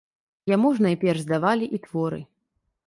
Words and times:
Яму 0.51 0.71
ж 0.79 0.83
найперш 0.87 1.19
здавалі 1.27 1.65
і 1.79 1.83
творы. 1.87 2.21